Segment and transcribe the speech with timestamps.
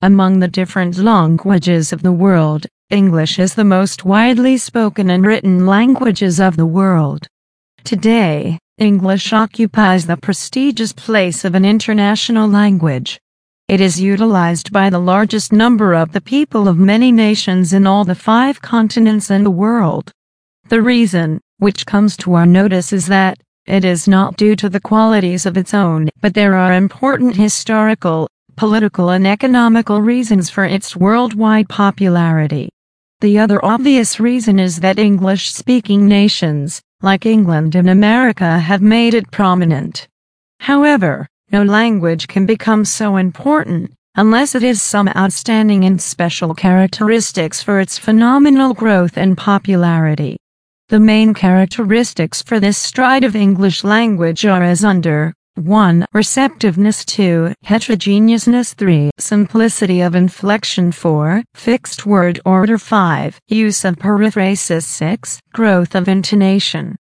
[0.00, 5.66] Among the different languages of the world, English is the most widely spoken and written
[5.66, 7.26] languages of the world.
[7.82, 13.18] Today, English occupies the prestigious place of an international language.
[13.66, 18.04] It is utilized by the largest number of the people of many nations in all
[18.04, 20.12] the five continents and the world.
[20.68, 23.36] The reason, which comes to our notice is that,
[23.66, 28.28] it is not due to the qualities of its own, but there are important historical,
[28.58, 32.68] political and economical reasons for its worldwide popularity.
[33.20, 39.30] The other obvious reason is that English-speaking nations, like England and America have made it
[39.30, 40.08] prominent.
[40.58, 47.62] However, no language can become so important unless it has some outstanding and special characteristics
[47.62, 50.36] for its phenomenal growth and popularity.
[50.88, 56.06] The main characteristics for this stride of English language are as under 1.
[56.12, 57.52] Receptiveness 2.
[57.64, 59.10] Heterogeneousness 3.
[59.18, 61.42] Simplicity of inflection 4.
[61.54, 63.40] Fixed word order 5.
[63.48, 65.40] Use of periphrasis 6.
[65.52, 66.94] Growth of intonation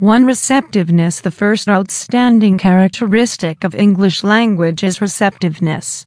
[0.00, 0.26] 1.
[0.26, 6.04] Receptiveness The first outstanding characteristic of English language is receptiveness.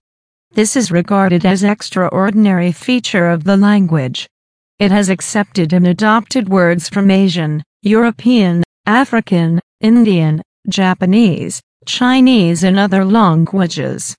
[0.51, 4.27] This is regarded as extraordinary feature of the language.
[4.77, 13.05] It has accepted and adopted words from Asian, European, African, Indian, Japanese, Chinese and other
[13.05, 14.15] languages.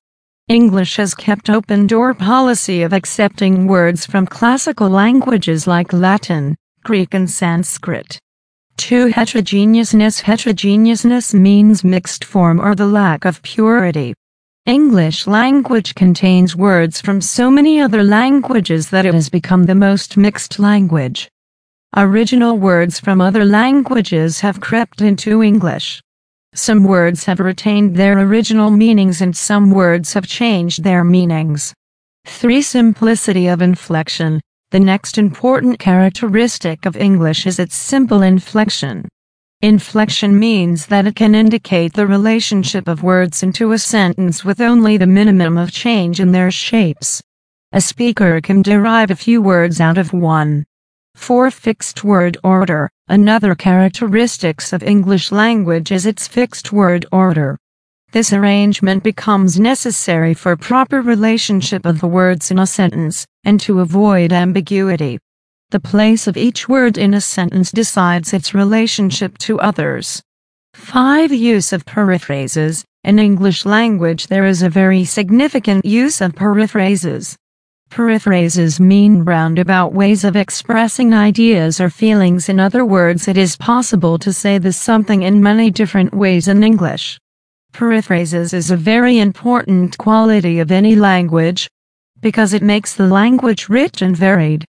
[0.49, 7.15] English has kept open door policy of accepting words from classical languages like Latin, Greek
[7.15, 8.21] and Sanskrit.
[8.77, 9.07] 2.
[9.07, 14.15] Heterogeneousness Heterogeneousness means mixed form or the lack of purity.
[14.67, 20.17] English language contains words from so many other languages that it has become the most
[20.17, 21.29] mixed language.
[21.97, 26.03] Original words from other languages have crept into English.
[26.57, 31.75] Some words have retained their original meanings and some words have changed their meanings.
[32.25, 32.63] 3.
[32.63, 34.41] Simplicity of inflection.
[34.71, 39.07] The next important characteristic of English is its simple inflection.
[39.61, 44.97] Inflection means that it can indicate the relationship of words into a sentence with only
[44.97, 47.23] the minimum of change in their shapes.
[47.73, 50.65] A speaker can derive a few words out of one.
[51.17, 51.51] 4.
[51.51, 52.89] Fixed word order.
[53.09, 57.59] Another characteristics of English language is its fixed word order.
[58.13, 63.81] This arrangement becomes necessary for proper relationship of the words in a sentence, and to
[63.81, 65.19] avoid ambiguity.
[65.71, 70.23] The place of each word in a sentence decides its relationship to others.
[70.75, 71.33] 5.
[71.33, 72.85] Use of periphrases.
[73.03, 77.37] In English language there is a very significant use of periphrases.
[77.91, 82.49] Periphrases mean roundabout ways of expressing ideas or feelings.
[82.49, 86.63] In other words, it is possible to say the something in many different ways in
[86.63, 87.19] English.
[87.73, 91.69] Periphrases is a very important quality of any language
[92.21, 94.65] because it makes the language rich and varied.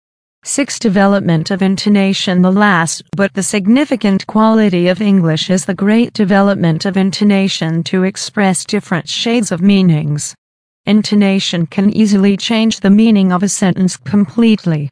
[0.44, 0.80] 6.
[0.80, 6.84] Development of intonation The last but the significant quality of English is the great development
[6.84, 10.34] of intonation to express different shades of meanings.
[10.87, 14.91] Intonation can easily change the meaning of a sentence completely.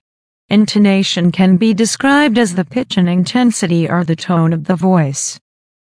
[0.48, 5.40] Intonation can be described as the pitch and intensity or the tone of the voice.